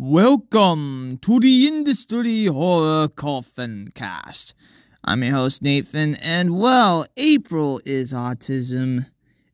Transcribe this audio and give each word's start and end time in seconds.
Welcome 0.00 1.18
to 1.22 1.40
the 1.40 1.66
Industry 1.66 2.44
Horror 2.44 3.08
Coffin 3.08 3.90
Cast. 3.96 4.54
I'm 5.02 5.24
your 5.24 5.34
host, 5.34 5.60
Nathan, 5.60 6.14
and 6.22 6.56
well, 6.56 7.04
April 7.16 7.80
is 7.84 8.12
Autism 8.12 9.06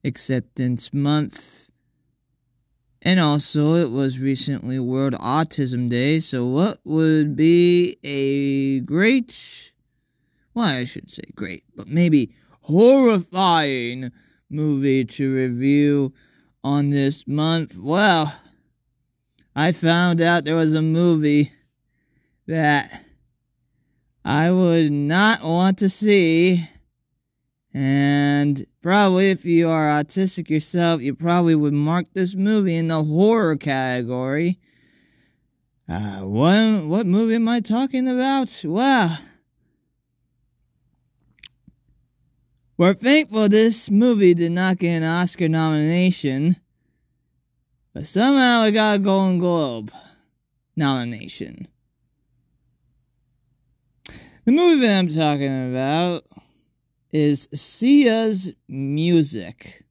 Acceptance 0.05 0.93
Month. 0.93 1.71
And 3.01 3.21
also, 3.21 3.77
it 3.77 3.91
was 3.91 4.19
recently 4.19 4.79
World 4.79 5.15
Autism 5.15 5.89
Day, 5.89 6.21
so 6.21 6.45
what 6.45 6.79
would 6.85 7.37
be 7.37 7.97
a 8.05 8.81
great, 8.81 9.73
well, 10.53 10.67
I 10.67 10.85
should 10.85 11.11
say 11.11 11.25
great, 11.35 11.65
but 11.75 11.89
maybe 11.89 12.35
horrifying 12.61 14.13
movie 14.51 15.07
to 15.07 15.35
review 15.35 16.13
on 16.63 16.91
this 16.91 17.27
month? 17.27 17.79
Well, 17.79 18.35
I 19.57 19.73
found 19.73 20.21
out 20.21 20.45
there 20.45 20.57
was 20.57 20.75
a 20.75 20.83
movie 20.83 21.53
that 22.47 22.91
I 24.25 24.51
would 24.51 24.91
not 24.91 25.43
want 25.43 25.79
to 25.79 25.89
see. 25.89 26.69
And 27.73 28.67
probably 28.83 29.31
if 29.31 29.45
you 29.45 29.69
are 29.69 29.89
autistic 29.89 30.51
yourself, 30.51 31.03
you 31.03 31.15
probably 31.15 31.55
would 31.55 31.73
mark 31.73 32.07
this 32.15 32.35
movie 32.35 32.77
in 32.77 32.89
the 32.89 33.05
horror 33.05 33.57
category. 33.57 34.59
Uh, 35.89 36.21
what, 36.21 36.85
what 36.87 37.07
movie 37.07 37.35
am 37.35 37.49
I 37.49 37.61
talking 37.61 38.09
about? 38.09 38.63
Well, 38.65 39.19
we're 42.77 42.95
thankful 42.95 43.49
this 43.49 43.91
movie 43.91 44.35
did 44.35 44.53
not 44.53 44.79
get 44.79 44.97
an 44.97 45.05
Oscar 45.05 45.49
nomination. 45.49 46.57
But 47.95 48.09
somehow 48.09 48.63
I 48.63 48.73
got 48.73 48.97
a 48.97 48.99
Golden 48.99 49.39
Globe 49.39 49.93
nomination. 50.77 51.69
The 54.45 54.53
movie 54.53 54.85
that 54.85 54.99
I'm 54.99 55.09
talking 55.09 55.71
about 55.71 56.25
is 57.13 57.49
Sia's 57.55 58.53
Music. 58.67 59.85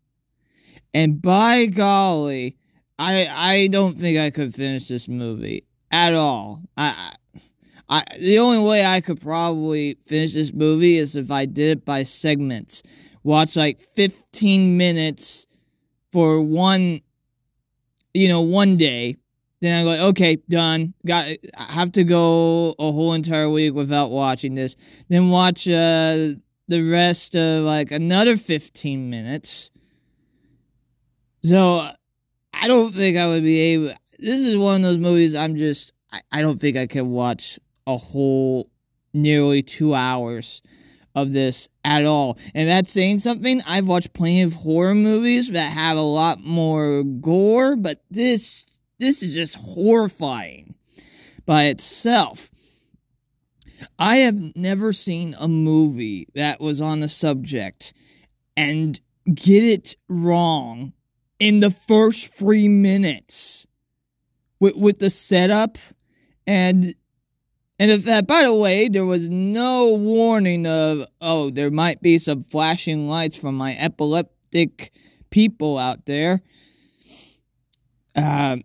And 0.94 1.22
by 1.22 1.66
golly, 1.66 2.58
I 3.00 3.26
I 3.26 3.68
don't 3.68 3.98
think 3.98 4.20
I 4.20 4.30
could 4.30 4.54
finish 4.54 4.90
this 4.90 5.08
movie 5.08 5.66
at 5.90 6.14
all. 6.14 6.62
I 6.76 7.16
I 7.88 8.04
the 8.20 8.38
only 8.40 8.60
way 8.60 8.86
I 8.86 9.00
could 9.00 9.22
probably 9.22 9.98
finish 10.06 10.34
this 10.34 10.52
movie 10.52 10.98
is 10.98 11.16
if 11.16 11.32
I 11.32 11.46
did 11.46 11.78
it 11.78 11.86
by 11.86 12.04
segments. 12.04 12.84
Watch 13.24 13.56
like 13.56 13.80
15 13.96 14.76
minutes 14.76 15.48
for 16.12 16.42
one 16.42 17.02
you 18.14 18.28
know, 18.28 18.42
one 18.42 18.78
day, 18.78 19.18
then 19.62 19.88
I 19.88 19.98
go, 19.98 20.08
okay, 20.08 20.38
done. 20.50 20.94
Got 21.06 21.26
I 21.58 21.64
have 21.72 21.94
to 21.94 22.04
go 22.04 22.76
a 22.78 22.92
whole 22.92 23.14
entire 23.14 23.50
week 23.50 23.74
without 23.74 24.12
watching 24.12 24.56
this. 24.56 24.76
Then 25.10 25.30
watch 25.30 25.68
uh, 25.68 26.36
the 26.68 26.82
rest 26.84 27.36
of 27.36 27.64
like 27.64 27.92
another 27.92 28.36
15 28.36 29.10
minutes. 29.10 29.72
So 31.44 31.88
I 32.54 32.68
don't 32.68 32.94
think 32.94 33.18
I 33.18 33.28
would 33.28 33.44
be 33.44 33.60
able. 33.60 33.94
This 34.20 34.42
is 34.42 34.58
one 34.58 34.76
of 34.76 34.82
those 34.84 34.98
movies 34.98 35.34
I'm 35.34 35.56
just. 35.56 35.94
I, 36.12 36.22
I 36.32 36.42
don't 36.42 36.60
think 36.60 36.78
I 36.78 36.86
can 36.86 37.10
watch 37.12 37.58
a 37.88 37.98
whole 37.98 38.70
nearly 39.14 39.62
two 39.62 39.94
hours 39.94 40.62
of 41.16 41.32
this 41.32 41.68
at 41.84 42.06
all. 42.06 42.38
And 42.54 42.68
that's 42.70 42.92
saying 42.92 43.20
something. 43.20 43.62
I've 43.66 43.88
watched 43.88 44.14
plenty 44.14 44.42
of 44.42 44.54
horror 44.54 44.96
movies 44.96 45.52
that 45.52 45.72
have 45.72 45.98
a 45.98 46.02
lot 46.02 46.42
more 46.42 47.04
gore, 47.04 47.76
but 47.76 48.04
this 48.10 48.66
this 49.00 49.22
is 49.22 49.34
just 49.34 49.56
horrifying 49.56 50.76
by 51.46 51.66
itself. 51.66 52.50
I 54.00 54.18
have 54.18 54.56
never 54.56 54.94
seen 54.94 55.36
a 55.38 55.48
movie 55.48 56.28
that 56.36 56.62
was 56.62 56.80
on 56.80 57.02
the 57.02 57.10
subject 57.10 57.94
and 58.56 59.00
get 59.34 59.64
it 59.64 59.96
wrong 60.08 60.94
in 61.40 61.60
the 61.60 61.72
first 61.72 62.34
three 62.34 62.68
minutes 62.68 63.68
with 64.60 64.76
with 64.76 65.00
the 65.00 65.10
setup 65.10 65.78
and 66.48 66.96
and 67.80 68.28
by 68.28 68.44
the 68.44 68.54
way, 68.54 68.88
there 68.88 69.06
was 69.06 69.30
no 69.30 69.88
warning 69.90 70.66
of, 70.68 71.06
oh, 71.22 71.50
there 71.50 71.72
might 71.72 72.02
be 72.02 72.20
some 72.20 72.44
flashing 72.44 73.08
lights 73.08 73.36
from 73.36 73.56
my 73.56 73.76
epileptic 73.78 74.92
people 75.32 75.78
out 75.78 76.06
there. 76.06 76.42
Uh, 78.16 78.58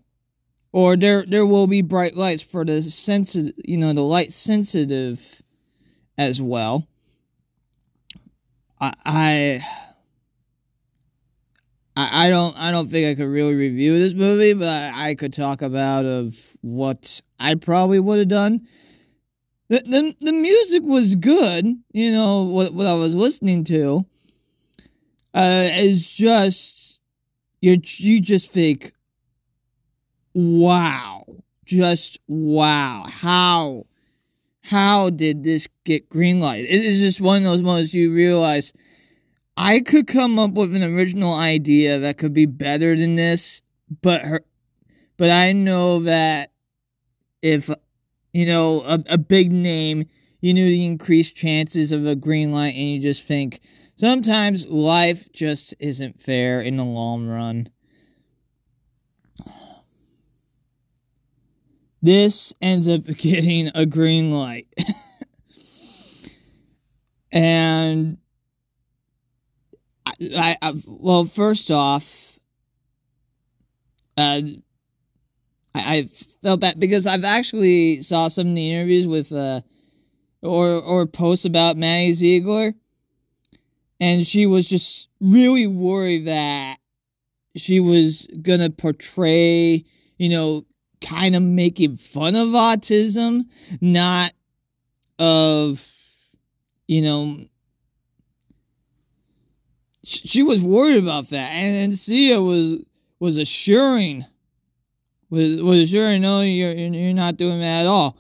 or 0.72 0.96
there 0.96 1.24
there 1.26 1.46
will 1.46 1.66
be 1.66 1.80
bright 1.80 2.14
lights 2.14 2.42
for 2.42 2.64
the 2.64 2.82
sensitive, 2.82 3.54
you 3.64 3.78
know, 3.78 3.94
the 3.94 4.02
light 4.02 4.32
sensitive 4.32 5.42
as 6.18 6.42
well. 6.42 6.86
I, 8.78 8.92
I 9.06 9.64
I 11.96 12.28
don't 12.28 12.56
I 12.56 12.70
don't 12.70 12.90
think 12.90 13.06
I 13.08 13.14
could 13.14 13.30
really 13.30 13.54
review 13.54 13.98
this 13.98 14.12
movie, 14.12 14.52
but 14.52 14.92
I 14.94 15.14
could 15.14 15.32
talk 15.32 15.62
about 15.62 16.04
of 16.04 16.36
what 16.60 17.22
I 17.40 17.54
probably 17.54 17.98
would 17.98 18.18
have 18.18 18.28
done 18.28 18.68
the, 19.68 19.80
the 19.80 20.16
the 20.20 20.32
music 20.32 20.82
was 20.82 21.14
good, 21.14 21.78
you 21.92 22.12
know, 22.12 22.44
what 22.44 22.72
what 22.74 22.86
I 22.86 22.94
was 22.94 23.14
listening 23.14 23.64
to. 23.64 24.06
Uh 25.34 25.68
is 25.72 26.08
just 26.10 27.00
you 27.60 27.80
you 27.98 28.20
just 28.20 28.50
think 28.50 28.94
wow. 30.34 31.24
Just 31.64 32.18
wow. 32.26 33.04
How 33.06 33.86
how 34.62 35.10
did 35.10 35.44
this 35.44 35.68
get 35.84 36.10
greenlighted? 36.10 36.64
It 36.64 36.84
is 36.84 37.00
just 37.00 37.20
one 37.20 37.38
of 37.38 37.44
those 37.44 37.62
moments 37.62 37.94
you 37.94 38.12
realize 38.12 38.72
I 39.56 39.80
could 39.80 40.06
come 40.06 40.38
up 40.38 40.52
with 40.52 40.74
an 40.74 40.84
original 40.84 41.34
idea 41.34 41.98
that 41.98 42.18
could 42.18 42.32
be 42.32 42.46
better 42.46 42.96
than 42.96 43.16
this, 43.16 43.62
but 44.02 44.22
her 44.22 44.44
but 45.16 45.30
I 45.30 45.52
know 45.52 46.00
that 46.00 46.52
if 47.42 47.70
you 48.32 48.46
know, 48.46 48.82
a, 48.82 49.02
a 49.08 49.18
big 49.18 49.50
name, 49.50 50.06
you 50.40 50.54
knew 50.54 50.66
the 50.66 50.84
increased 50.84 51.36
chances 51.36 51.92
of 51.92 52.06
a 52.06 52.14
green 52.14 52.52
light, 52.52 52.74
and 52.74 52.88
you 52.88 53.00
just 53.00 53.24
think 53.24 53.60
sometimes 53.96 54.66
life 54.66 55.30
just 55.32 55.74
isn't 55.78 56.20
fair 56.20 56.60
in 56.60 56.76
the 56.76 56.84
long 56.84 57.26
run. 57.26 57.70
This 62.00 62.54
ends 62.62 62.88
up 62.88 63.04
getting 63.16 63.70
a 63.74 63.86
green 63.86 64.30
light. 64.30 64.68
and 67.32 68.18
I, 70.06 70.12
I, 70.36 70.56
I, 70.62 70.82
well, 70.86 71.24
first 71.24 71.70
off, 71.70 72.38
uh, 74.16 74.40
I, 75.78 75.96
I 75.96 76.08
felt 76.42 76.60
bad 76.60 76.80
because 76.80 77.06
I've 77.06 77.24
actually 77.24 78.02
saw 78.02 78.28
some 78.28 78.48
of 78.48 78.54
the 78.54 78.72
interviews 78.72 79.06
with 79.06 79.32
uh 79.32 79.62
or 80.42 80.68
or 80.68 81.06
posts 81.06 81.44
about 81.44 81.76
Maddie 81.76 82.12
Ziegler, 82.12 82.74
and 84.00 84.26
she 84.26 84.46
was 84.46 84.68
just 84.68 85.08
really 85.20 85.66
worried 85.66 86.26
that 86.26 86.78
she 87.56 87.80
was 87.80 88.26
gonna 88.42 88.70
portray, 88.70 89.84
you 90.16 90.28
know, 90.28 90.64
kind 91.00 91.34
of 91.34 91.42
making 91.42 91.96
fun 91.96 92.36
of 92.36 92.48
autism, 92.48 93.46
not 93.80 94.32
of, 95.18 95.86
you 96.86 97.02
know, 97.02 97.46
she 100.04 100.42
was 100.42 100.60
worried 100.60 100.96
about 100.96 101.30
that, 101.30 101.50
and, 101.50 101.76
and 101.76 101.98
Sia 101.98 102.40
was 102.40 102.76
was 103.18 103.36
assuring 103.36 104.24
was 105.30 105.62
was 105.62 105.90
sure 105.90 106.18
no 106.18 106.40
you're 106.40 106.72
you're 106.72 107.12
not 107.12 107.36
doing 107.36 107.60
that 107.60 107.82
at 107.82 107.86
all. 107.86 108.16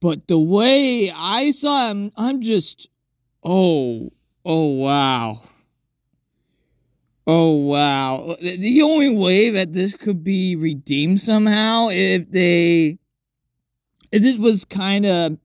But 0.00 0.26
the 0.26 0.38
way 0.38 1.10
I 1.10 1.52
saw 1.52 1.90
him, 1.90 2.12
I'm 2.16 2.40
just 2.40 2.88
oh 3.42 4.12
oh 4.44 4.66
wow. 4.66 5.42
Oh 7.26 7.52
wow. 7.52 8.36
The 8.40 8.82
only 8.82 9.08
way 9.08 9.50
that 9.50 9.72
this 9.72 9.94
could 9.94 10.24
be 10.24 10.56
redeemed 10.56 11.20
somehow 11.20 11.88
if 11.90 12.30
they 12.30 12.98
if 14.10 14.22
this 14.22 14.36
was 14.36 14.64
kind 14.64 15.06
of 15.06 15.38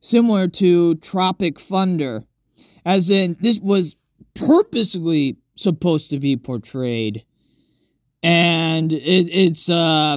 similar 0.00 0.48
to 0.48 0.94
Tropic 0.96 1.60
Thunder 1.60 2.24
as 2.84 3.10
in 3.10 3.36
this 3.40 3.58
was 3.58 3.96
purposely 4.34 5.36
supposed 5.56 6.10
to 6.10 6.18
be 6.18 6.36
portrayed 6.36 7.24
and 8.26 8.92
it, 8.92 9.28
it's 9.30 9.68
uh 9.68 10.16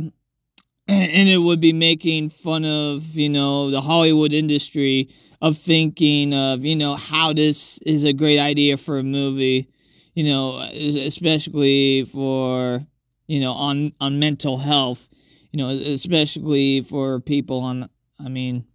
and 0.87 1.29
it 1.29 1.37
would 1.37 1.59
be 1.59 1.73
making 1.73 2.29
fun 2.29 2.65
of 2.65 3.03
you 3.15 3.29
know 3.29 3.69
the 3.69 3.81
Hollywood 3.81 4.33
industry 4.33 5.09
of 5.41 5.57
thinking 5.57 6.33
of 6.33 6.65
you 6.65 6.75
know 6.75 6.95
how 6.95 7.33
this 7.33 7.77
is 7.79 8.03
a 8.03 8.13
great 8.13 8.39
idea 8.39 8.77
for 8.77 8.97
a 8.97 9.03
movie, 9.03 9.69
you 10.13 10.23
know, 10.23 10.59
especially 10.59 12.05
for 12.05 12.85
you 13.27 13.39
know 13.39 13.53
on 13.53 13.93
on 13.99 14.19
mental 14.19 14.57
health 14.57 15.09
you 15.51 15.57
know, 15.57 15.69
especially 15.69 16.81
for 16.81 17.19
people 17.19 17.59
on, 17.59 17.89
I 18.19 18.29
mean, 18.29 18.65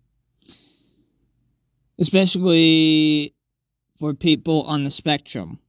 especially 1.98 3.34
for 3.98 4.14
people 4.14 4.62
on 4.62 4.84
the 4.84 4.90
spectrum. 4.90 5.60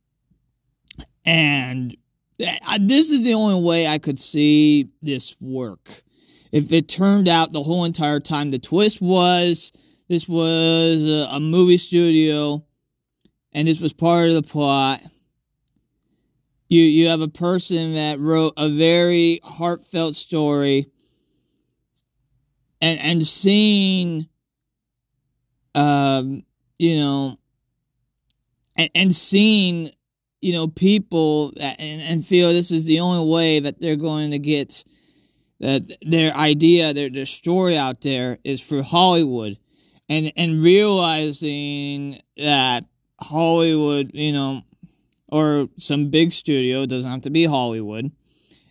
And 1.24 1.96
this 2.38 3.10
is 3.10 3.24
the 3.24 3.34
only 3.34 3.62
way 3.62 3.88
I 3.88 3.98
could 3.98 4.20
see 4.20 4.90
this 5.02 5.36
work. 5.40 6.04
If 6.52 6.72
it 6.72 6.88
turned 6.88 7.28
out 7.28 7.52
the 7.52 7.64
whole 7.64 7.86
entire 7.86 8.20
time 8.20 8.52
the 8.52 8.60
twist 8.60 9.02
was 9.02 9.72
this 10.08 10.28
was 10.28 11.02
a, 11.02 11.28
a 11.32 11.40
movie 11.40 11.78
studio 11.78 12.64
and 13.52 13.68
this 13.68 13.80
was 13.80 13.94
part 13.94 14.30
of 14.30 14.36
the 14.36 14.44
plot. 14.44 15.02
You 16.68 16.82
you 16.82 17.08
have 17.08 17.22
a 17.22 17.28
person 17.28 17.94
that 17.94 18.20
wrote 18.20 18.54
a 18.58 18.70
very 18.70 19.40
heartfelt 19.44 20.16
story 20.16 20.90
and 22.82 23.00
and 23.00 23.26
seeing 23.26 24.28
um 25.74 26.44
you 26.78 26.98
know 26.98 27.38
and, 28.76 28.90
and 28.94 29.16
seeing 29.16 29.92
you 30.46 30.52
know 30.52 30.68
people 30.68 31.52
and, 31.58 32.02
and 32.02 32.28
feel 32.28 32.54
this 32.54 32.70
is 32.70 32.86
the 32.86 33.00
only 33.00 33.28
way 33.28 33.60
that 33.60 33.82
they're 33.82 33.96
going 33.96 34.30
to 34.30 34.38
get 34.38 34.84
that 35.60 35.98
their 36.04 36.38
idea 36.38 36.94
their, 36.94 37.10
their 37.10 37.26
story 37.26 37.76
out 37.76 38.02
there 38.02 38.38
is 38.44 38.62
for 38.62 38.84
hollywood. 38.84 39.58
And 40.08 40.32
and 40.38 40.62
realizing 40.62 42.22
that 42.38 42.86
hollywood 43.20 44.12
you 44.14 44.32
know 44.34 44.62
or 45.30 45.68
some 45.80 46.12
big 46.12 46.32
studio 46.32 46.84
it 46.84 46.92
doesn't 46.92 47.10
have 47.10 47.24
to 47.24 47.32
be 47.32 47.46
hollywood. 47.46 48.12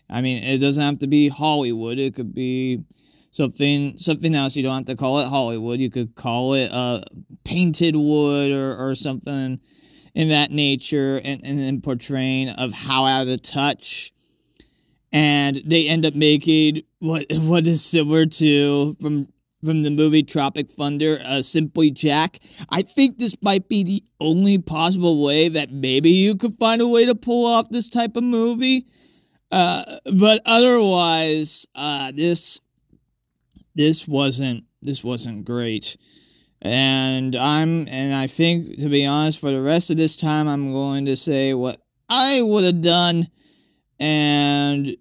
I 0.08 0.20
mean 0.20 0.44
it 0.44 0.58
doesn't 0.58 0.80
have 0.80 1.00
to 1.00 1.08
be 1.08 1.28
hollywood. 1.28 1.98
It 1.98 2.14
could 2.14 2.32
be 2.32 2.84
something 3.32 3.98
something 3.98 4.32
else. 4.32 4.54
You 4.54 4.62
don't 4.62 4.76
have 4.76 4.86
to 4.86 4.94
call 4.94 5.18
it 5.18 5.26
hollywood. 5.26 5.80
You 5.80 5.90
could 5.90 6.14
call 6.14 6.54
it 6.54 6.70
uh 6.70 7.00
painted 7.42 7.96
wood 7.96 8.52
or 8.52 8.76
or 8.76 8.94
something 8.94 9.58
in 10.14 10.28
that 10.28 10.50
nature 10.50 11.20
and, 11.24 11.44
and 11.44 11.60
in 11.60 11.80
portraying 11.80 12.48
of 12.48 12.72
how 12.72 13.04
out 13.04 13.28
of 13.28 13.42
touch 13.42 14.12
and 15.14 15.62
they 15.64 15.86
end 15.86 16.04
up 16.04 16.14
making 16.14 16.82
what 16.98 17.26
what 17.30 17.66
is 17.66 17.82
similar 17.82 18.26
to 18.26 18.96
from 19.00 19.28
from 19.64 19.82
the 19.82 19.90
movie 19.90 20.22
Tropic 20.22 20.70
Thunder, 20.70 21.22
uh, 21.24 21.40
Simply 21.40 21.90
Jack. 21.90 22.40
I 22.68 22.82
think 22.82 23.16
this 23.16 23.34
might 23.40 23.68
be 23.68 23.82
the 23.82 24.04
only 24.20 24.58
possible 24.58 25.22
way 25.22 25.48
that 25.48 25.72
maybe 25.72 26.10
you 26.10 26.36
could 26.36 26.58
find 26.58 26.82
a 26.82 26.88
way 26.88 27.06
to 27.06 27.14
pull 27.14 27.46
off 27.46 27.70
this 27.70 27.88
type 27.88 28.14
of 28.16 28.24
movie. 28.24 28.86
Uh, 29.50 30.00
but 30.12 30.42
otherwise, 30.44 31.66
uh, 31.74 32.12
this 32.14 32.60
this 33.74 34.06
wasn't 34.06 34.64
this 34.82 35.02
wasn't 35.02 35.44
great. 35.44 35.96
And 36.64 37.36
I'm 37.36 37.86
and 37.88 38.14
I 38.14 38.26
think 38.26 38.78
to 38.78 38.88
be 38.88 39.04
honest, 39.04 39.38
for 39.38 39.50
the 39.50 39.60
rest 39.60 39.90
of 39.90 39.98
this 39.98 40.16
time 40.16 40.48
I'm 40.48 40.72
going 40.72 41.04
to 41.04 41.16
say 41.16 41.52
what 41.52 41.82
I 42.08 42.40
would 42.40 42.64
have 42.64 42.80
done. 42.80 43.28
And 44.00 44.96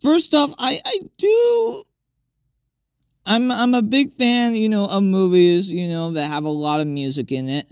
first 0.00 0.32
off, 0.32 0.54
I, 0.58 0.80
I 0.84 1.00
do 1.18 1.84
I'm 3.26 3.50
I'm 3.50 3.74
a 3.74 3.82
big 3.82 4.14
fan, 4.14 4.54
you 4.54 4.70
know, 4.70 4.86
of 4.86 5.02
movies, 5.02 5.68
you 5.68 5.88
know, 5.88 6.12
that 6.12 6.28
have 6.28 6.44
a 6.44 6.48
lot 6.48 6.80
of 6.80 6.86
music 6.86 7.30
in 7.30 7.48
it. 7.48 7.68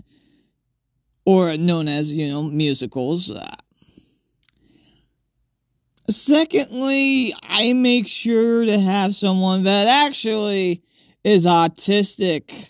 Or 1.25 1.57
known 1.57 1.87
as, 1.87 2.13
you 2.13 2.27
know, 2.27 2.43
musicals. 2.43 3.31
Uh, 3.31 3.55
secondly, 6.07 7.33
I 7.41 7.73
make 7.73 8.07
sure 8.07 8.63
to 8.63 8.77
have 8.77 9.15
someone 9.15 9.63
that 9.63 9.87
actually 9.87 10.83
is 11.25 11.47
autistic. 11.47 12.69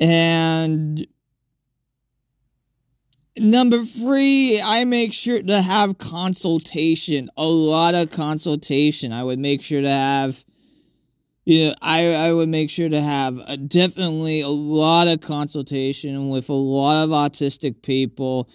And 0.00 1.06
number 3.38 3.84
three, 3.84 4.60
I 4.60 4.84
make 4.84 5.12
sure 5.12 5.40
to 5.40 5.62
have 5.62 5.98
consultation, 5.98 7.30
a 7.36 7.44
lot 7.44 7.94
of 7.94 8.10
consultation. 8.10 9.12
I 9.12 9.22
would 9.22 9.38
make 9.38 9.62
sure 9.62 9.80
to 9.80 9.88
have, 9.88 10.44
you 11.44 11.66
know, 11.68 11.76
I, 11.80 12.12
I 12.12 12.32
would 12.32 12.48
make 12.48 12.70
sure 12.70 12.88
to 12.88 13.00
have 13.00 13.38
a, 13.46 13.56
definitely 13.56 14.40
a 14.40 14.48
lot 14.48 15.06
of 15.06 15.20
consultation 15.20 16.28
with 16.28 16.48
a 16.48 16.54
lot 16.54 17.04
of 17.04 17.10
autistic 17.10 17.82
people. 17.82 18.50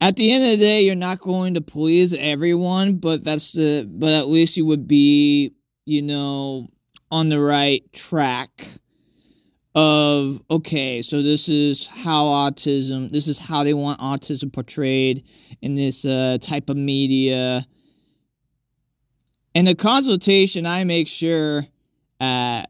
At 0.00 0.16
the 0.16 0.32
end 0.32 0.44
of 0.44 0.50
the 0.52 0.56
day, 0.56 0.80
you're 0.80 0.94
not 0.94 1.20
going 1.20 1.52
to 1.54 1.60
please 1.60 2.14
everyone, 2.14 2.94
but 2.96 3.22
that's 3.22 3.52
the, 3.52 3.86
but 3.86 4.14
at 4.14 4.28
least 4.28 4.56
you 4.56 4.64
would 4.64 4.88
be, 4.88 5.52
you 5.84 6.00
know, 6.00 6.70
on 7.10 7.28
the 7.28 7.40
right 7.40 7.82
track 7.92 8.68
of 9.74 10.42
okay 10.50 11.00
so 11.00 11.22
this 11.22 11.48
is 11.48 11.86
how 11.86 12.24
autism 12.24 13.10
this 13.12 13.28
is 13.28 13.38
how 13.38 13.62
they 13.62 13.74
want 13.74 14.00
autism 14.00 14.52
portrayed 14.52 15.24
in 15.62 15.76
this 15.76 16.04
uh, 16.04 16.38
type 16.40 16.68
of 16.68 16.76
media. 16.76 17.66
And 19.54 19.66
the 19.66 19.74
consultation 19.74 20.66
i 20.66 20.84
make 20.84 21.08
sure 21.08 21.66
uh, 22.20 22.64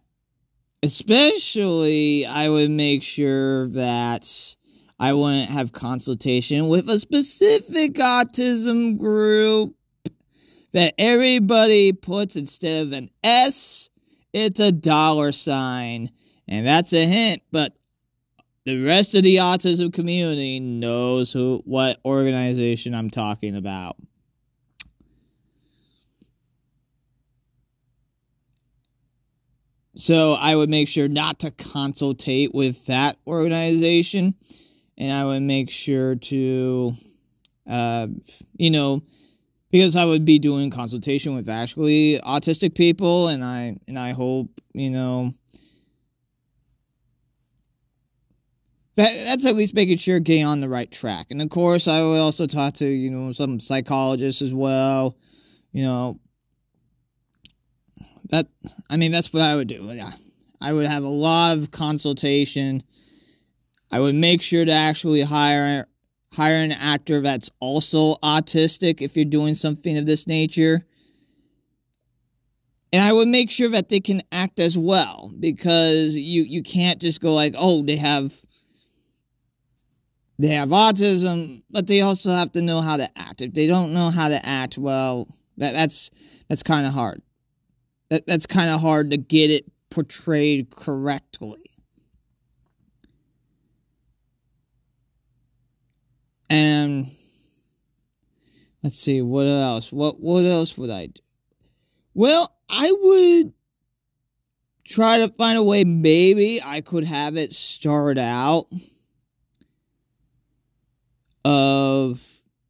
especially 0.83 2.27
i 2.27 2.49
would 2.49 2.71
make 2.71 3.03
sure 3.03 3.69
that 3.69 4.57
i 4.99 5.13
wouldn't 5.13 5.51
have 5.51 5.73
consultation 5.73 6.69
with 6.69 6.89
a 6.89 6.99
specific 6.99 7.95
autism 7.95 8.99
group 8.99 9.75
that 10.73 10.95
everybody 10.99 11.93
puts 11.93 12.37
instead 12.37 12.87
of 12.87 12.93
an 12.93 13.11
s 13.23 13.90
it's 14.33 14.61
a 14.61 14.73
dollar 14.73 15.33
sign. 15.33 16.11
And 16.49 16.67
that's 16.67 16.93
a 16.93 17.07
hint, 17.07 17.43
but 17.53 17.75
the 18.65 18.85
rest 18.85 19.15
of 19.15 19.23
the 19.23 19.37
autism 19.37 19.93
community 19.93 20.61
knows 20.61 21.33
who 21.33 21.63
what 21.65 21.99
organization 22.05 22.95
I'm 22.95 23.09
talking 23.09 23.57
about. 23.57 23.97
So 29.97 30.33
I 30.33 30.57
would 30.57 30.71
make 30.71 30.89
sure 30.89 31.09
not 31.09 31.41
to 31.41 31.51
consultate 31.51 32.55
with 32.55 32.87
that 32.87 33.19
organization, 33.27 34.35
and 34.97 35.13
I 35.13 35.25
would 35.25 35.43
make 35.43 35.69
sure 35.69 36.15
to, 36.15 36.95
uh, 37.69 38.07
you 38.57 38.71
know, 38.71 39.03
because 39.71 39.97
I 39.97 40.05
would 40.05 40.25
be 40.25 40.39
doing 40.39 40.71
consultation 40.71 41.35
with 41.35 41.49
actually 41.49 42.21
autistic 42.25 42.75
people, 42.75 43.29
and 43.29 43.45
I 43.45 43.77
and 43.87 43.99
I 43.99 44.13
hope 44.13 44.49
you 44.73 44.91
know 44.91 45.33
that 48.97 49.25
that's 49.25 49.47
at 49.47 49.57
least 49.57 49.75
making 49.75 49.99
sure 49.99 50.21
getting 50.21 50.45
on 50.45 50.61
the 50.61 50.69
right 50.69 50.91
track. 50.91 51.29
And 51.31 51.41
of 51.41 51.51
course, 51.51 51.89
I 51.89 52.03
would 52.03 52.19
also 52.19 52.47
talk 52.47 52.75
to 52.75 52.87
you 52.87 53.11
know 53.11 53.33
some 53.33 53.61
psychologists 53.61 54.43
as 54.43 54.53
well. 54.53 55.17
You 55.73 55.85
know 55.85 56.21
that 58.31 58.47
I 58.89 58.97
mean 58.97 59.13
that's 59.13 59.33
what 59.33 59.43
I 59.43 59.57
would 59.57 59.69
do. 59.69 59.91
Yeah, 59.93 60.13
I 60.61 60.73
would 60.73 60.87
have 60.87 61.05
a 61.05 61.09
lot 61.09 61.59
of 61.59 61.71
consultation. 61.71 62.83
I 63.93 64.01
would 64.01 64.15
make 64.15 64.41
sure 64.43 64.65
to 64.65 64.73
actually 64.73 65.23
hire 65.23 65.87
hire 66.33 66.57
an 66.57 66.73
actor 66.73 67.21
that's 67.21 67.51
also 67.61 68.17
autistic 68.17 69.01
if 69.01 69.17
you're 69.17 69.25
doing 69.25 69.55
something 69.55 69.99
of 69.99 70.07
this 70.07 70.27
nature. 70.27 70.87
And 72.93 73.03
I 73.03 73.13
would 73.13 73.29
make 73.29 73.51
sure 73.51 73.69
that 73.71 73.89
they 73.89 74.01
can 74.01 74.23
act 74.33 74.59
as 74.59 74.77
well 74.77 75.33
because 75.39 76.15
you 76.15 76.43
you 76.43 76.63
can't 76.63 77.01
just 77.01 77.21
go 77.21 77.33
like, 77.35 77.55
"Oh, 77.57 77.83
they 77.85 77.97
have 77.97 78.33
they 80.41 80.49
have 80.49 80.71
autism, 80.71 81.63
but 81.71 81.87
they 81.87 82.01
also 82.01 82.33
have 82.33 82.53
to 82.53 82.63
know 82.63 82.81
how 82.81 82.97
to 82.97 83.11
act. 83.19 83.43
If 83.43 83.53
they 83.53 83.67
don't 83.67 83.93
know 83.93 84.11
how 84.11 84.29
to 84.29 84.45
act, 84.45 84.79
well, 84.79 85.29
that 85.59 85.73
that's 85.73 86.11
that's 86.49 86.63
kind 86.63 86.87
of 86.87 86.95
hard. 86.95 87.21
That 88.09 88.27
that's 88.27 88.47
kind 88.47 88.71
of 88.71 88.81
hard 88.81 89.11
to 89.11 89.19
get 89.19 89.51
it 89.51 89.71
portrayed 89.91 90.71
correctly. 90.71 91.70
And 96.51 97.13
let's 98.83 98.99
see 98.99 99.23
what 99.23 99.47
else. 99.47 99.93
What 99.93 100.21
what 100.21 100.45
else 100.45 100.77
would 100.77 100.91
I 100.91 101.07
do? 101.07 101.21
Well, 102.13 102.53
I 102.69 102.91
would 102.91 103.53
try 104.85 105.19
to 105.19 105.29
find 105.29 105.57
a 105.57 105.63
way 105.63 105.85
maybe 105.85 106.61
I 106.61 106.81
could 106.81 107.05
have 107.05 107.37
it 107.37 107.53
start 107.53 108.19
out 108.19 108.67
of 111.45 112.21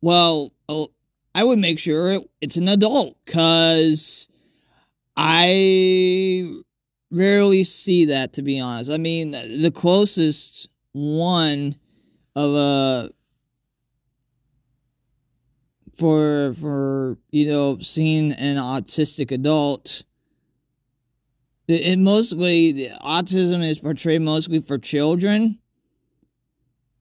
well, 0.03 0.53
oh, 0.69 0.91
I 1.35 1.45
would 1.45 1.59
make 1.59 1.79
sure 1.79 2.21
it's 2.43 2.57
an 2.57 2.69
adult 2.69 3.17
cuz 3.25 4.29
I 5.17 6.53
rarely 7.11 7.65
see 7.65 8.05
that 8.07 8.35
to 8.35 8.43
be 8.43 8.61
honest. 8.61 8.91
I 8.91 8.99
mean, 8.99 9.31
the 9.31 9.73
closest 9.75 10.69
one 10.93 11.77
of 12.37 12.55
a 12.55 13.11
for 15.95 16.55
for 16.61 17.19
you 17.31 17.47
know 17.47 17.79
seeing 17.81 18.33
an 18.33 18.57
autistic 18.57 19.31
adult. 19.31 20.05
It, 21.69 22.01
mostly 22.01 22.91
autism 23.01 23.63
is 23.69 23.79
portrayed 23.79 24.23
mostly 24.23 24.61
for 24.61 24.77
children 24.77 25.61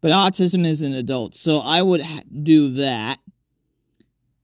but 0.01 0.12
autism 0.12 0.65
is 0.65 0.84
an 0.84 0.93
adult 0.93 1.34
so 1.34 1.58
i 1.58 1.81
would 1.81 2.01
ha- 2.01 2.22
do 2.43 2.69
that. 2.74 3.19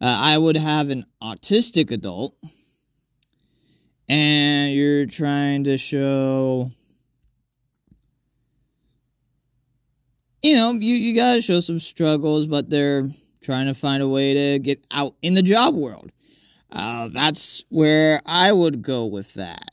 Uh, 0.02 0.06
i 0.06 0.38
would 0.38 0.58
have 0.58 0.90
an 0.90 1.06
autistic 1.22 1.92
adult 1.92 2.36
and 4.10 4.74
you're 4.74 5.06
trying 5.06 5.64
to 5.64 5.78
show 5.78 6.72
you 10.42 10.56
know 10.56 10.74
you, 10.74 10.96
you 10.96 11.16
gotta 11.16 11.42
show 11.42 11.60
some 11.60 11.80
struggles 11.80 12.48
but 12.48 12.70
they're 12.70 13.10
trying 13.46 13.68
to 13.68 13.74
find 13.74 14.02
a 14.02 14.08
way 14.08 14.34
to 14.34 14.60
get 14.60 14.84
out 14.92 15.16
in 15.22 15.34
the 15.34 15.42
job 15.42 15.76
world 15.76 16.12
uh, 16.72 17.08
that's 17.14 17.64
where 17.70 18.22
i 18.26 18.52
would 18.52 18.82
go 18.82 19.06
with 19.06 19.34
that 19.36 19.72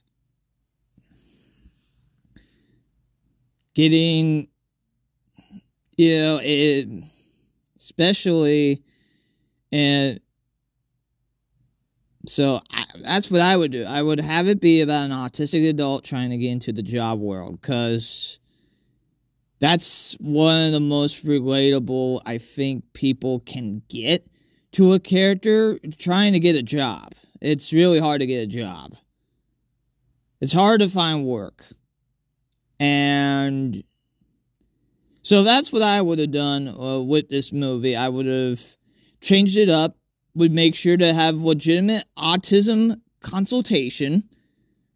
getting 3.75 4.49
you 5.97 6.19
know 6.21 6.41
it 6.43 6.88
especially 7.79 8.83
and 9.73 10.21
so 12.26 12.61
I, 12.71 12.85
that's 13.02 13.31
what 13.31 13.41
I 13.41 13.57
would 13.57 13.73
do. 13.73 13.85
I 13.85 14.02
would 14.02 14.21
have 14.21 14.47
it 14.47 14.61
be 14.61 14.81
about 14.81 15.07
an 15.07 15.11
autistic 15.11 15.69
adult 15.69 16.05
trying 16.05 16.31
to 16.31 16.37
get 16.37 16.50
into 16.50 16.73
the 16.73 16.83
job 16.83 17.19
world 17.19 17.61
because 17.61 18.38
that's 19.62 20.16
one 20.19 20.66
of 20.66 20.73
the 20.73 20.81
most 20.81 21.25
relatable 21.25 22.21
I 22.26 22.38
think 22.38 22.83
people 22.95 23.38
can 23.38 23.83
get 23.88 24.26
to 24.73 24.92
a 24.92 24.99
character 24.99 25.78
trying 26.00 26.33
to 26.33 26.40
get 26.40 26.57
a 26.57 26.64
job. 26.64 27.12
It's 27.40 27.73
really 27.73 28.00
hard 28.00 28.23
to 28.23 28.26
get 28.26 28.42
a 28.42 28.47
job. 28.49 28.97
It's 30.40 30.52
hard 30.52 30.81
to 30.81 30.88
find 30.88 31.25
work. 31.25 31.64
And 32.81 33.85
so 35.23 35.45
that's 35.45 35.71
what 35.71 35.83
I 35.83 36.02
would 36.02 36.19
have 36.19 36.33
done 36.33 36.66
uh, 36.66 36.99
with 36.99 37.28
this 37.28 37.52
movie. 37.52 37.95
I 37.95 38.09
would 38.09 38.26
have 38.26 38.61
changed 39.21 39.57
it 39.57 39.69
up 39.71 39.97
would 40.35 40.50
make 40.50 40.75
sure 40.75 40.97
to 40.97 41.14
have 41.14 41.37
legitimate 41.37 42.07
autism 42.19 43.00
consultation 43.21 44.28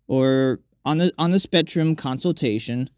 or 0.09 0.59
on 0.85 0.99
the 0.99 1.13
on 1.19 1.31
the 1.31 1.39
spectrum 1.39 1.95
consultation 1.95 2.91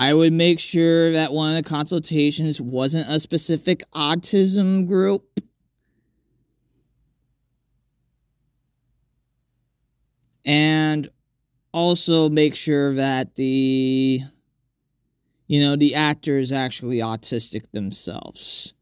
I 0.00 0.14
would 0.14 0.32
make 0.32 0.58
sure 0.58 1.12
that 1.12 1.30
one 1.30 1.54
of 1.54 1.62
the 1.62 1.68
consultations 1.68 2.58
wasn't 2.58 3.10
a 3.10 3.20
specific 3.20 3.82
autism 3.94 4.86
group. 4.86 5.40
And 10.46 11.10
also 11.72 12.30
make 12.30 12.54
sure 12.54 12.94
that 12.94 13.34
the 13.34 14.22
you 15.46 15.60
know, 15.60 15.76
the 15.76 15.94
actor 15.94 16.38
is 16.38 16.50
actually 16.50 16.98
autistic 16.98 17.70
themselves. 17.72 18.72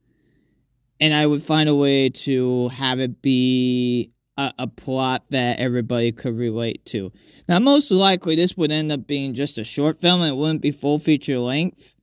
And 1.01 1.13
I 1.13 1.27
would 1.27 1.43
find 1.43 1.69
a 1.69 1.75
way 1.75 2.11
to 2.11 2.69
have 2.69 3.01
it 3.01 3.23
be 3.23 4.13
a, 4.39 4.55
a, 4.61 4.67
plot 4.69 5.25
that 5.31 5.59
everybody 5.59 6.13
could 6.13 6.39
relate 6.39 6.85
to. 6.87 7.13
Now, 7.49 7.59
most 7.59 7.91
likely, 7.91 8.37
this 8.37 8.57
would 8.57 8.71
end 8.71 8.93
up 8.93 9.07
being 9.07 9.35
just 9.35 9.59
a 9.59 9.65
short 9.65 10.01
film. 10.01 10.23
It 10.23 10.37
wouldn't 10.37 10.63
be 10.63 10.71
full 10.71 11.01
feature 11.01 11.39
length, 11.39 11.97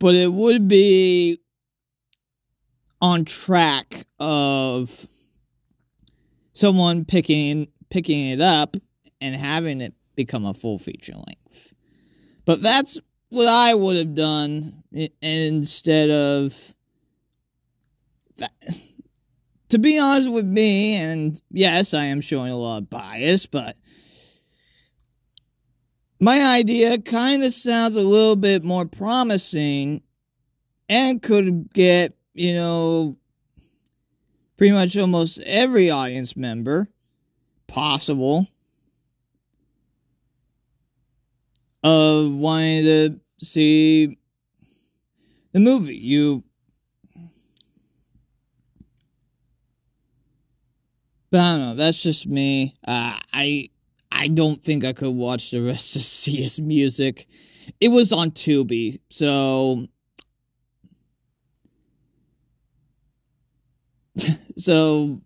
but 0.00 0.14
it 0.14 0.32
would 0.32 0.66
be 0.66 1.40
on 3.00 3.24
track 3.24 4.06
of 4.18 5.06
someone 6.52 7.04
picking 7.04 7.68
picking 7.90 8.26
it 8.26 8.40
up 8.40 8.76
and 9.20 9.36
having 9.36 9.80
it 9.80 9.94
become 10.16 10.44
a 10.44 10.52
full 10.52 10.78
feature 10.78 11.14
length. 11.14 11.72
But 12.44 12.60
that's 12.60 12.98
what 13.28 13.46
I 13.46 13.74
would 13.74 13.96
have 13.96 14.14
done 14.16 14.82
instead 15.22 16.10
of 16.10 16.56
that. 18.38 18.50
To 19.70 19.78
be 19.78 19.98
honest 19.98 20.30
with 20.30 20.46
me, 20.46 20.94
and 20.94 21.40
yes, 21.50 21.92
I 21.92 22.04
am 22.06 22.22
showing 22.22 22.52
a 22.52 22.56
lot 22.56 22.78
of 22.78 22.90
bias, 22.90 23.44
but 23.44 23.76
my 26.20 26.40
idea 26.40 26.98
kind 26.98 27.44
of 27.44 27.52
sounds 27.52 27.96
a 27.96 28.00
little 28.00 28.36
bit 28.36 28.64
more 28.64 28.86
promising 28.86 30.02
and 30.88 31.22
could 31.22 31.72
get, 31.72 32.16
you 32.32 32.54
know, 32.54 33.14
pretty 34.56 34.72
much 34.72 34.96
almost 34.96 35.38
every 35.40 35.90
audience 35.90 36.36
member 36.36 36.88
possible 37.66 38.48
of 41.82 42.32
wanting 42.32 42.84
to 42.84 43.20
see 43.40 44.18
the 45.52 45.60
movie. 45.60 45.96
You 45.96 46.42
But 51.30 51.40
I 51.40 51.52
don't 51.52 51.60
know. 51.60 51.74
That's 51.74 52.00
just 52.00 52.26
me. 52.26 52.76
Uh, 52.86 53.18
I 53.32 53.70
I 54.10 54.28
don't 54.28 54.62
think 54.62 54.84
I 54.84 54.92
could 54.92 55.14
watch 55.14 55.50
the 55.50 55.60
rest 55.60 55.96
of 55.96 56.02
Sia's 56.14 56.58
music. 56.58 57.26
It 57.80 57.88
was 57.88 58.12
on 58.12 58.30
Tubi, 58.30 58.98
so 59.10 59.86
so 64.56 65.20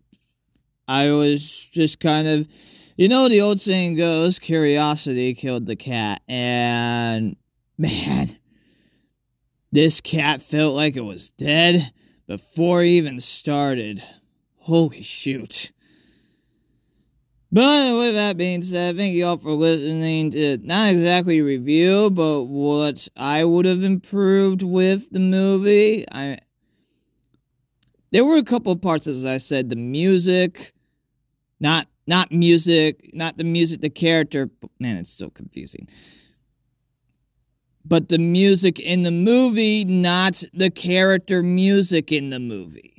I 0.88 1.11
was 1.12 1.42
just 1.73 2.00
kind 2.00 2.26
of 2.26 2.49
you 2.97 3.09
know, 3.09 3.28
the 3.28 3.40
old 3.40 3.61
saying 3.61 3.97
goes, 3.97 4.38
curiosity 4.38 5.35
killed 5.35 5.66
the 5.66 5.76
cat. 5.76 6.21
And 6.28 7.37
man, 7.78 8.38
this 9.71 10.00
cat 10.00 10.42
felt 10.42 10.76
like 10.76 10.97
it 10.97 11.00
was 11.04 11.30
dead 11.30 11.92
before 12.26 12.82
it 12.82 12.88
even 12.88 13.21
started. 13.21 14.02
Holy 14.56 15.02
shoot. 15.02 15.73
But 17.52 17.99
with 17.99 18.14
that 18.14 18.38
being 18.38 18.62
said, 18.62 18.97
thank 18.97 19.12
you 19.12 19.26
all 19.26 19.37
for 19.37 19.50
listening 19.50 20.30
to 20.30 20.56
not 20.62 20.88
exactly 20.88 21.42
review, 21.42 22.09
but 22.09 22.44
what 22.44 23.06
I 23.14 23.44
would 23.44 23.66
have 23.66 23.82
improved 23.82 24.62
with 24.62 25.11
the 25.11 25.18
movie. 25.18 26.06
I 26.11 26.38
there 28.11 28.25
were 28.25 28.37
a 28.37 28.42
couple 28.42 28.75
parts, 28.76 29.06
as 29.06 29.26
I 29.26 29.37
said, 29.37 29.68
the 29.68 29.76
music, 29.76 30.73
not 31.61 31.88
not 32.06 32.32
music, 32.32 33.11
not 33.12 33.37
the 33.37 33.44
music, 33.44 33.82
the 33.82 33.90
character. 33.90 34.49
Man, 34.80 34.97
it's 34.97 35.12
so 35.12 35.28
confusing. 35.28 35.88
But 37.85 38.09
the 38.09 38.18
music 38.18 38.80
in 38.80 39.02
the 39.02 39.11
movie, 39.11 39.85
not 39.85 40.42
the 40.54 40.71
character 40.71 41.42
music 41.42 42.12
in 42.12 42.30
the 42.30 42.38
movie. 42.38 42.91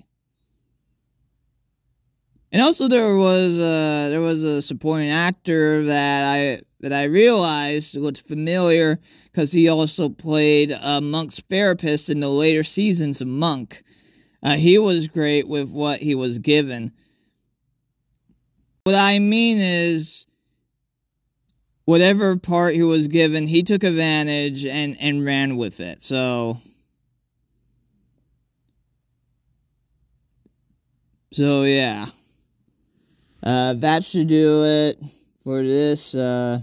And 2.53 2.62
also, 2.62 2.88
there 2.88 3.15
was 3.15 3.55
a, 3.55 4.10
there 4.12 4.22
was 4.22 4.43
a 4.43 4.62
supporting 4.62 5.10
actor 5.10 5.83
that 5.86 6.24
I 6.24 6.62
that 6.81 6.93
I 6.93 7.05
realized 7.05 7.95
looked 7.95 8.22
familiar 8.27 9.00
because 9.24 9.51
he 9.51 9.67
also 9.67 10.07
played 10.07 10.69
a 10.69 11.01
Monk's 11.01 11.41
therapist 11.50 12.10
in 12.10 12.19
the 12.19 12.29
later 12.29 12.63
seasons 12.63 13.22
of 13.22 13.27
Monk. 13.27 13.81
Uh, 14.43 14.57
he 14.57 14.77
was 14.77 15.07
great 15.07 15.48
with 15.48 15.72
what 15.72 16.01
he 16.01 16.13
was 16.13 16.38
given. 16.38 16.91
What 18.83 18.95
I 18.95 19.17
mean 19.17 19.57
is, 19.57 20.27
whatever 21.86 22.38
part 22.38 22.75
he 22.75 22.83
was 22.83 23.07
given, 23.07 23.48
he 23.48 23.63
took 23.63 23.83
advantage 23.83 24.63
and, 24.63 24.95
and 25.00 25.25
ran 25.25 25.57
with 25.57 25.79
it. 25.79 26.03
So. 26.03 26.60
So, 31.31 31.63
yeah. 31.63 32.10
Uh, 33.43 33.73
that 33.73 34.05
should 34.05 34.27
do 34.27 34.63
it 34.63 34.97
for 35.43 35.62
this, 35.63 36.15
uh, 36.15 36.62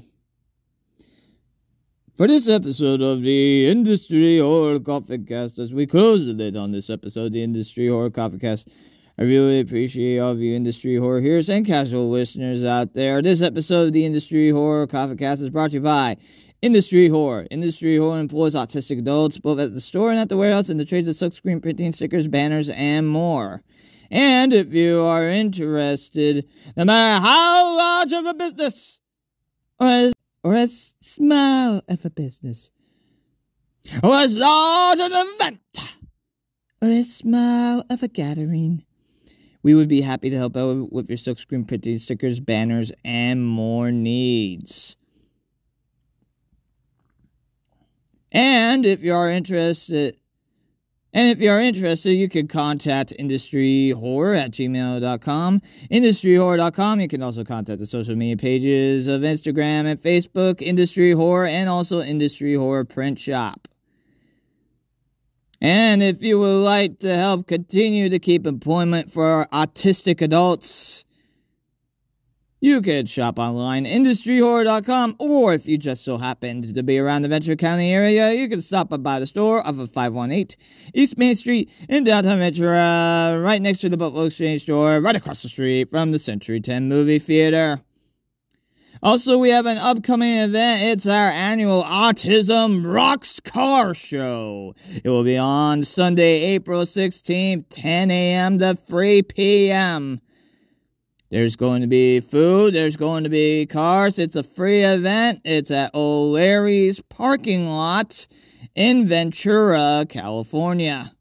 for 2.17 2.27
this 2.27 2.49
episode 2.49 3.03
of 3.03 3.21
the 3.21 3.67
Industry 3.67 4.39
Horror 4.39 4.81
Coffin 4.81 5.27
Cast. 5.27 5.59
As 5.59 5.75
we 5.75 5.87
close 5.87 6.25
the 6.25 6.33
lid 6.33 6.57
on 6.57 6.73
this 6.73 6.89
episode, 6.89 7.35
the 7.35 7.43
Industry 7.43 7.89
Horror 7.89 8.09
Coffin 8.09 8.39
Cast. 8.39 8.71
I 9.19 9.25
really 9.25 9.61
appreciate 9.61 10.19
all 10.19 10.33
of 10.33 10.41
you 10.41 10.57
industry 10.57 10.97
horror 10.97 11.21
hearers 11.21 11.51
and 11.51 11.67
casual 11.67 12.09
listeners 12.09 12.65
out 12.65 12.95
there. 12.95 13.21
This 13.21 13.43
episode 13.43 13.89
of 13.89 13.93
the 13.93 14.07
Industry 14.07 14.49
Horror 14.49 14.87
Coffin 14.87 15.19
Cast 15.19 15.43
is 15.43 15.51
brought 15.51 15.71
to 15.71 15.75
you 15.75 15.81
by 15.83 16.17
Industry 16.63 17.09
Horror. 17.09 17.47
Industry 17.51 17.99
Horror 17.99 18.19
employs 18.19 18.55
autistic 18.55 18.99
adults 18.99 19.37
both 19.37 19.59
at 19.59 19.75
the 19.75 19.81
store 19.83 20.11
and 20.11 20.19
at 20.19 20.31
the 20.31 20.39
warehouse 20.39 20.71
in 20.71 20.79
the 20.79 20.87
trades 20.87 21.07
of 21.07 21.17
silkscreen 21.17 21.61
printing, 21.61 21.93
stickers, 21.93 22.29
banners, 22.29 22.71
and 22.71 23.07
more. 23.11 23.63
And 24.11 24.53
if 24.53 24.73
you 24.73 25.03
are 25.03 25.29
interested, 25.29 26.49
no 26.77 26.85
matter 26.85 27.25
how 27.25 27.77
large 27.77 28.13
of 28.13 28.27
a 28.27 28.35
business 28.35 29.01
or 29.79 29.87
as, 29.87 30.13
or 30.43 30.55
as 30.55 30.95
small 31.01 31.83
of 31.89 32.05
a 32.05 32.11
business 32.11 32.71
or 34.03 34.15
as 34.15 34.37
large 34.37 34.99
an 34.99 35.13
event 35.13 35.61
or 36.83 36.89
a 36.89 37.05
small 37.05 37.85
of 37.89 38.03
a 38.03 38.09
gathering. 38.09 38.85
We 39.63 39.75
would 39.75 39.89
be 39.89 40.01
happy 40.01 40.31
to 40.31 40.37
help 40.37 40.57
out 40.57 40.91
with 40.91 41.09
your 41.09 41.19
silkscreen 41.19 41.69
printing, 41.69 41.99
stickers, 41.99 42.41
banners, 42.41 42.93
and 43.05 43.47
more 43.47 43.91
needs. 43.91 44.97
And 48.33 48.87
if 48.87 49.03
you 49.03 49.13
are 49.13 49.29
interested, 49.29 50.17
and 51.13 51.29
if 51.29 51.41
you 51.41 51.51
are 51.51 51.61
interested, 51.61 52.13
you 52.13 52.29
can 52.29 52.47
contact 52.47 53.13
industryhorror 53.19 54.39
at 54.39 54.53
gmail.com. 54.53 55.63
Industryhorror.com. 55.91 57.01
You 57.01 57.09
can 57.09 57.23
also 57.23 57.43
contact 57.43 57.81
the 57.81 57.87
social 57.87 58.15
media 58.15 58.37
pages 58.37 59.09
of 59.09 59.23
Instagram 59.23 59.87
and 59.87 60.01
Facebook, 60.01 60.63
Industry 60.63 61.13
Horror, 61.13 61.47
and 61.47 61.69
also 61.69 62.01
Industry 62.01 62.55
Horror 62.55 62.85
Print 62.85 63.19
Shop. 63.19 63.67
And 65.61 66.03
if 66.03 66.23
you 66.23 66.39
would 66.39 66.63
like 66.63 67.01
to 67.01 67.15
help 67.15 67.47
continue 67.47 68.09
to 68.09 68.19
keep 68.19 68.47
employment 68.47 69.13
for 69.13 69.47
autistic 69.53 70.23
adults, 70.23 71.05
you 72.61 72.83
could 72.83 73.09
shop 73.09 73.39
online, 73.39 73.87
industryhorror.com, 73.87 75.17
or 75.19 75.55
if 75.55 75.67
you 75.67 75.79
just 75.79 76.05
so 76.05 76.19
happened 76.19 76.75
to 76.75 76.83
be 76.83 76.99
around 76.99 77.23
the 77.23 77.29
Ventura 77.29 77.57
County 77.57 77.93
area, 77.93 78.33
you 78.33 78.49
could 78.49 78.63
stop 78.63 78.91
by 79.03 79.19
the 79.19 79.27
store 79.27 79.67
off 79.67 79.79
of 79.79 79.91
518 79.93 80.57
East 80.93 81.17
Main 81.17 81.35
Street 81.37 81.71
in 81.89 82.05
downtown 82.05 82.39
Ventura, 82.39 83.41
right 83.43 83.63
next 83.63 83.79
to 83.81 83.89
the 83.89 83.97
Buffalo 83.97 84.25
Exchange 84.25 84.63
store, 84.63 85.01
right 85.01 85.17
across 85.17 85.43
the 85.43 85.49
street 85.49 85.91
from 85.91 86.13
the 86.13 86.19
Century 86.19 86.61
10 86.61 86.87
movie 86.87 87.19
theater. 87.19 87.81
Also, 89.03 89.39
we 89.39 89.49
have 89.49 89.65
an 89.65 89.79
upcoming 89.79 90.35
event. 90.35 90.83
It's 90.83 91.07
our 91.07 91.31
annual 91.31 91.83
Autism 91.83 92.85
Rocks 92.85 93.41
Car 93.41 93.95
Show. 93.95 94.75
It 95.03 95.09
will 95.09 95.25
be 95.25 95.39
on 95.39 95.85
Sunday, 95.85 96.43
April 96.43 96.83
16th, 96.83 97.65
10 97.71 98.11
a.m. 98.11 98.59
to 98.59 98.75
3 98.75 99.23
p.m. 99.23 100.21
There's 101.31 101.55
going 101.55 101.81
to 101.83 101.87
be 101.87 102.19
food, 102.19 102.75
there's 102.75 102.97
going 102.97 103.23
to 103.23 103.31
be 103.31 103.65
cars. 103.65 104.19
It's 104.19 104.35
a 104.35 104.43
free 104.43 104.83
event. 104.83 105.41
It's 105.45 105.71
at 105.71 105.95
O'Leary's 105.95 107.01
parking 107.01 107.69
lot 107.69 108.27
in 108.75 109.07
Ventura, 109.07 110.07
California. 110.09 111.13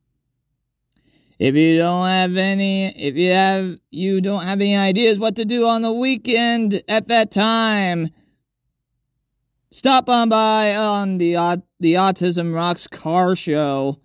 If 1.37 1.53
you 1.53 1.77
don't 1.77 2.07
have 2.07 2.37
any, 2.37 2.87
if 2.97 3.15
you 3.15 3.31
have, 3.31 3.77
you 3.91 4.19
don't 4.19 4.43
have 4.43 4.59
any 4.59 4.75
ideas 4.75 5.19
what 5.19 5.35
to 5.35 5.45
do 5.45 5.67
on 5.67 5.83
the 5.83 5.93
weekend 5.93 6.81
at 6.87 7.07
that 7.09 7.29
time, 7.29 8.09
stop 9.71 10.09
on 10.09 10.27
by 10.27 10.75
on 10.75 11.19
the 11.19 11.61
the 11.79 11.93
Autism 11.93 12.53
Rocks 12.53 12.87
car 12.87 13.35
show 13.35 13.99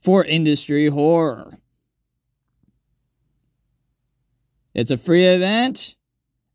for 0.00 0.24
industry 0.24 0.86
horror. 0.86 1.58
It's 4.74 4.90
a 4.90 4.96
free 4.96 5.26
event. 5.26 5.96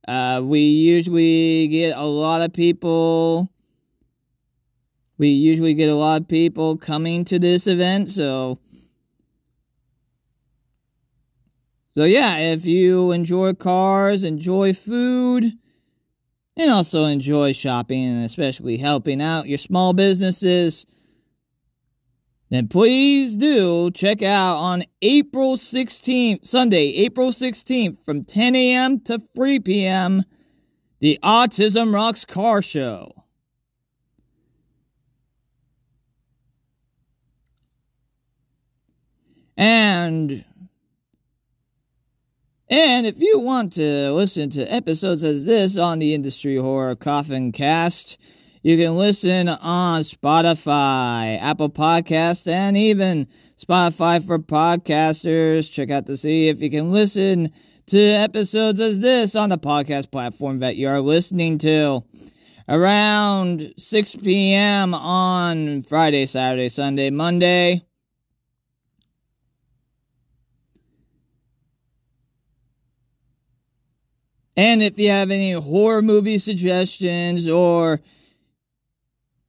Uh, 0.08 0.42
we 0.44 0.60
usually 0.60 1.68
get 1.68 1.98
a 1.98 2.06
lot 2.06 2.42
of 2.42 2.54
people 2.54 3.52
we 5.18 5.30
usually 5.30 5.74
get 5.74 5.90
a 5.90 5.96
lot 5.96 6.22
of 6.22 6.28
people 6.28 6.78
coming 6.78 7.26
to 7.26 7.40
this 7.40 7.66
event, 7.66 8.10
so 8.10 8.60
So 11.98 12.04
yeah, 12.04 12.38
if 12.38 12.64
you 12.64 13.12
enjoy 13.12 13.56
cars, 13.56 14.24
enjoy 14.24 14.74
food, 14.76 15.54
and 16.56 16.70
also 16.70 17.06
enjoy 17.06 17.54
shopping 17.54 18.04
and 18.06 18.24
especially 18.24 18.78
helping 18.78 19.20
out 19.20 19.48
your 19.48 19.58
small 19.58 19.94
businesses, 19.94 20.86
then 22.50 22.68
please 22.68 23.36
do 23.36 23.92
check 23.92 24.22
out 24.22 24.58
on 24.58 24.86
April 25.02 25.58
16th, 25.58 26.46
Sunday, 26.46 26.94
April 26.94 27.30
16th 27.30 28.04
from 28.06 28.24
10 28.24 28.56
a.m. 28.56 29.00
to 29.02 29.20
3 29.36 29.60
p.m. 29.60 30.24
the 31.00 31.20
Autism 31.22 31.94
Rocks 31.94 32.24
Car 32.24 32.62
Show. 32.62 33.14
And 39.58 40.46
and 42.70 43.08
if 43.08 43.20
you 43.20 43.40
want 43.40 43.74
to 43.74 44.12
listen 44.12 44.50
to 44.52 44.72
episodes 44.72 45.24
as 45.24 45.46
this 45.46 45.78
on 45.78 46.00
the 46.00 46.14
Industry 46.14 46.58
Horror 46.58 46.96
Coffin 46.96 47.52
Cast, 47.52 48.18
you 48.68 48.76
can 48.76 48.98
listen 48.98 49.48
on 49.48 50.02
Spotify, 50.02 51.40
Apple 51.40 51.70
Podcast, 51.70 52.46
and 52.48 52.76
even 52.76 53.26
Spotify 53.58 54.22
for 54.26 54.40
podcasters. 54.40 55.72
Check 55.72 55.90
out 55.90 56.06
to 56.08 56.18
see 56.18 56.50
if 56.50 56.62
you 56.62 56.70
can 56.70 56.92
listen 56.92 57.54
to 57.86 57.98
episodes 57.98 58.82
as 58.82 59.00
this 59.00 59.38
on 59.38 59.52
the 59.52 59.58
podcast 59.58 60.12
platform 60.12 60.60
that 60.60 60.76
you 60.76 60.90
are 60.90 61.00
listening 61.00 61.58
to. 61.60 62.04
Around 62.68 63.74
6 63.78 64.16
p.m. 64.18 64.94
on 64.94 65.84
Friday, 65.84 66.26
Saturday, 66.26 66.68
Sunday, 66.68 67.10
Monday. 67.10 67.84
And 74.58 74.84
if 74.84 75.00
you 75.00 75.10
have 75.10 75.32
any 75.32 75.54
horror 75.54 76.02
movie 76.02 76.38
suggestions 76.38 77.48
or 77.48 78.02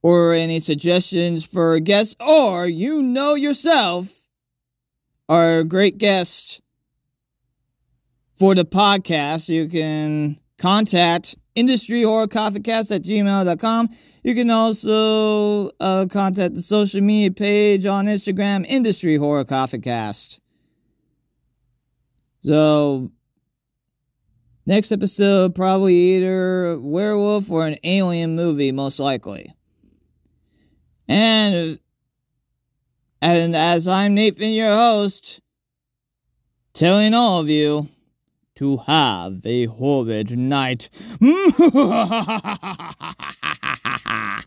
or 0.01 0.33
any 0.33 0.59
suggestions 0.59 1.43
for 1.43 1.79
guests 1.79 2.15
or 2.19 2.67
you 2.67 3.01
know 3.01 3.35
yourself 3.35 4.07
are 5.27 5.59
a 5.59 5.63
great 5.63 5.97
guest 5.97 6.61
for 8.37 8.55
the 8.55 8.65
podcast, 8.65 9.49
you 9.49 9.67
can 9.67 10.39
contact 10.57 11.35
industry 11.55 12.03
horror 12.03 12.27
coffin 12.27 12.63
cast 12.63 12.91
at 12.91 13.03
gmail.com. 13.03 13.89
You 14.23 14.35
can 14.35 14.49
also 14.49 15.69
uh, 15.79 16.05
contact 16.09 16.55
the 16.55 16.61
social 16.61 17.01
media 17.01 17.31
page 17.31 17.85
on 17.85 18.05
Instagram, 18.05 18.65
Industry 18.65 19.15
Horror 19.15 19.45
Coffin 19.45 19.81
Cast. 19.81 20.41
So 22.41 23.11
Next 24.69 24.91
episode, 24.91 25.55
probably 25.55 25.95
either 25.95 26.77
werewolf 26.79 27.49
or 27.49 27.65
an 27.65 27.77
alien 27.83 28.35
movie, 28.35 28.71
most 28.71 28.99
likely. 28.99 29.51
And, 31.09 31.79
and 33.19 33.55
as 33.55 33.87
I'm 33.87 34.13
Nathan, 34.13 34.51
your 34.51 34.75
host, 34.75 35.41
telling 36.73 37.15
all 37.15 37.39
of 37.39 37.49
you 37.49 37.87
to 38.57 38.77
have 38.77 39.43
a 39.43 39.65
horrid 39.65 40.37
night. 40.37 40.91